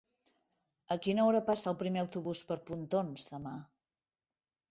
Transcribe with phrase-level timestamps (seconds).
[0.95, 3.55] A quina hora passa el primer autobús per Pontons demà?